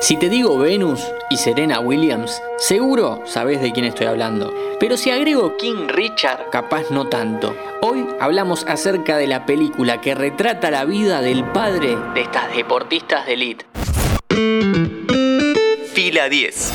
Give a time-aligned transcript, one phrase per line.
[0.00, 4.50] Si te digo Venus y Serena Williams, seguro sabes de quién estoy hablando.
[4.80, 7.54] Pero si agrego King Richard, capaz no tanto.
[7.82, 13.26] Hoy hablamos acerca de la película que retrata la vida del padre de estas deportistas
[13.26, 13.66] de elite.
[15.92, 16.72] Fila 10.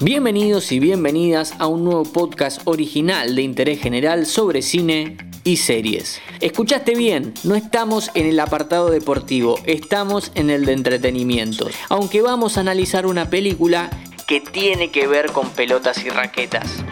[0.00, 6.20] Bienvenidos y bienvenidas a un nuevo podcast original de interés general sobre cine y series.
[6.40, 11.68] Escuchaste bien, no estamos en el apartado deportivo, estamos en el de entretenimiento.
[11.88, 13.90] Aunque vamos a analizar una película
[14.26, 16.84] que tiene que ver con pelotas y raquetas.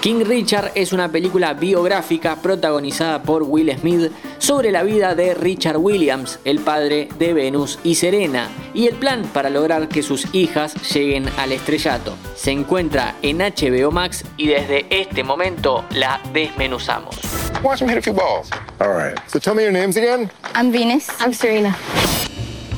[0.00, 4.12] King Richard es una película biográfica protagonizada por Will Smith
[4.48, 9.24] sobre la vida de Richard Williams, el padre de Venus y Serena, y el plan
[9.34, 12.16] para lograr que sus hijas lleguen al estrellato.
[12.34, 17.20] Se encuentra en HBO Max y desde este momento la desmenuzamos.
[17.62, 18.48] Watch hit a few balls.
[18.80, 19.18] All right.
[19.26, 20.30] So tell me your names again.
[20.54, 21.08] I'm Venus.
[21.20, 21.76] I'm Serena.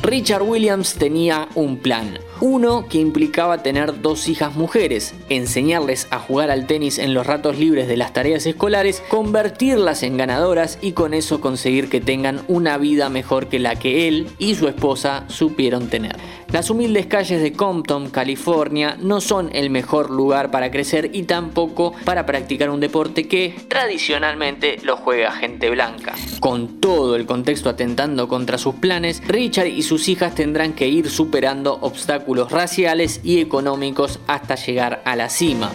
[0.02, 2.19] Richard Williams tenía un plan.
[2.42, 7.58] Uno que implicaba tener dos hijas mujeres, enseñarles a jugar al tenis en los ratos
[7.58, 12.78] libres de las tareas escolares, convertirlas en ganadoras y con eso conseguir que tengan una
[12.78, 16.16] vida mejor que la que él y su esposa supieron tener.
[16.53, 21.92] Las humildes calles de Compton, California, no son el mejor lugar para crecer y tampoco
[22.05, 26.17] para practicar un deporte que tradicionalmente lo juega gente blanca.
[26.41, 31.09] Con todo el contexto atentando contra sus planes, Richard y sus hijas tendrán que ir
[31.09, 35.70] superando obstáculos raciales y económicos hasta llegar a la cima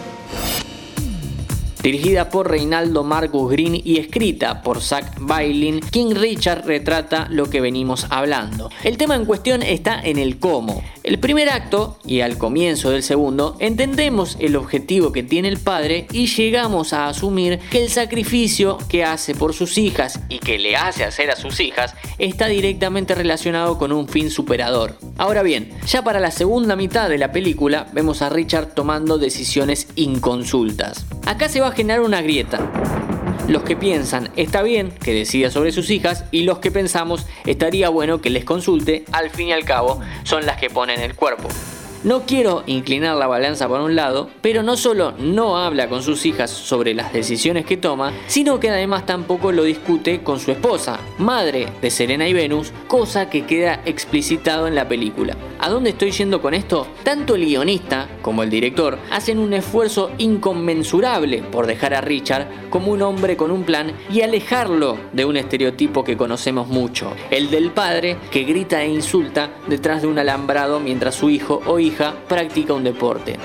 [1.86, 7.60] dirigida por Reinaldo Marcus Green y escrita por Zach Bailin, King Richard retrata lo que
[7.60, 8.70] venimos hablando.
[8.82, 10.82] El tema en cuestión está en el cómo.
[11.06, 16.08] El primer acto y al comienzo del segundo entendemos el objetivo que tiene el padre
[16.10, 20.74] y llegamos a asumir que el sacrificio que hace por sus hijas y que le
[20.74, 24.98] hace hacer a sus hijas está directamente relacionado con un fin superador.
[25.16, 29.86] Ahora bien, ya para la segunda mitad de la película vemos a Richard tomando decisiones
[29.94, 31.06] inconsultas.
[31.24, 33.15] Acá se va a generar una grieta.
[33.48, 37.88] Los que piensan está bien que decida sobre sus hijas y los que pensamos estaría
[37.90, 41.48] bueno que les consulte, al fin y al cabo son las que ponen el cuerpo.
[42.02, 46.26] No quiero inclinar la balanza por un lado, pero no solo no habla con sus
[46.26, 51.00] hijas sobre las decisiones que toma, sino que además tampoco lo discute con su esposa,
[51.18, 55.36] madre de Serena y Venus, cosa que queda explicitado en la película.
[55.66, 56.86] ¿A dónde estoy yendo con esto?
[57.02, 62.92] Tanto el guionista como el director hacen un esfuerzo inconmensurable por dejar a Richard como
[62.92, 67.72] un hombre con un plan y alejarlo de un estereotipo que conocemos mucho, el del
[67.72, 72.72] padre que grita e insulta detrás de un alambrado mientras su hijo o hija practica
[72.72, 73.36] un deporte.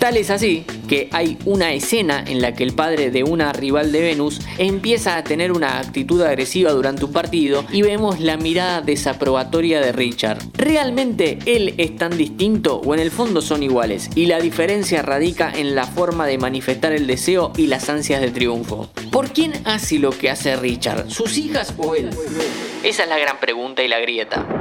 [0.00, 3.92] Tal es así que hay una escena en la que el padre de una rival
[3.92, 8.80] de Venus empieza a tener una actitud agresiva durante un partido y vemos la mirada
[8.80, 10.38] desaprobatoria de Richard.
[10.54, 14.08] ¿Realmente él es tan distinto o en el fondo son iguales?
[14.14, 18.30] Y la diferencia radica en la forma de manifestar el deseo y las ansias de
[18.30, 18.88] triunfo.
[19.12, 21.10] ¿Por quién hace lo que hace Richard?
[21.10, 22.08] ¿Sus hijas o él?
[22.82, 24.59] Esa es la gran pregunta y la grieta.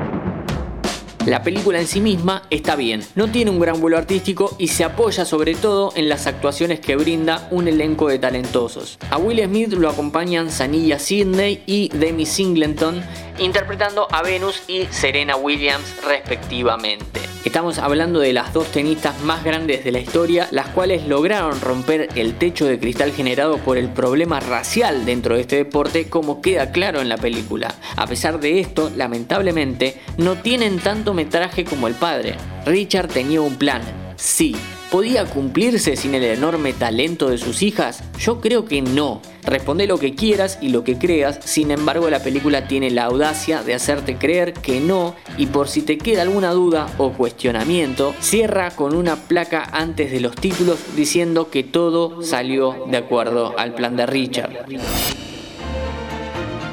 [1.30, 4.84] La película en sí misma está bien, no tiene un gran vuelo artístico y se
[4.84, 8.98] apoya sobre todo en las actuaciones que brinda un elenco de talentosos.
[9.12, 13.04] A Will Smith lo acompañan Sanilla Sidney y Demi Singleton,
[13.40, 17.22] interpretando a Venus y Serena Williams respectivamente.
[17.46, 22.10] Estamos hablando de las dos tenistas más grandes de la historia, las cuales lograron romper
[22.16, 26.72] el techo de cristal generado por el problema racial dentro de este deporte, como queda
[26.72, 27.74] claro en la película.
[27.96, 32.36] A pesar de esto, lamentablemente, no tienen tanto metraje como el padre.
[32.66, 33.82] Richard tenía un plan,
[34.18, 34.56] sí,
[34.92, 38.04] ¿Podía cumplirse sin el enorme talento de sus hijas?
[38.18, 39.22] Yo creo que no.
[39.44, 43.62] Responde lo que quieras y lo que creas, sin embargo la película tiene la audacia
[43.62, 48.72] de hacerte creer que no y por si te queda alguna duda o cuestionamiento, cierra
[48.72, 53.96] con una placa antes de los títulos diciendo que todo salió de acuerdo al plan
[53.96, 54.66] de Richard.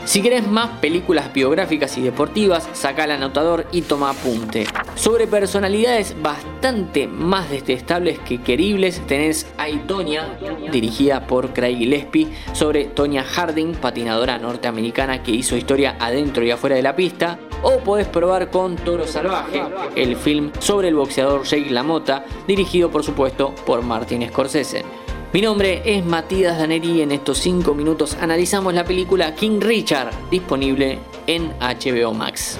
[0.06, 4.64] Si querés más películas biográficas y deportivas, saca el anotador y toma apunte.
[4.94, 10.38] Sobre personalidades bastante más detestables que queribles, tenés a Tonya,
[10.70, 16.76] dirigida por Craig Gillespie, sobre Tonya Harding, patinadora norteamericana que hizo historia adentro y afuera
[16.76, 17.40] de la pista.
[17.62, 19.60] O podés probar con Toro Salvaje,
[19.96, 25.05] el film sobre el boxeador Jake LaMotta, dirigido por supuesto por Martin Scorsese.
[25.36, 30.08] Mi nombre es Matías Daneri y en estos 5 minutos analizamos la película King Richard,
[30.30, 32.56] disponible en HBO Max.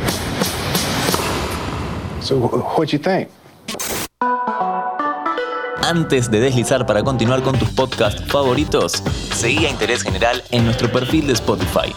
[5.83, 9.03] Antes de deslizar para continuar con tus podcasts favoritos,
[9.35, 11.95] seguí a Interés General en nuestro perfil de Spotify.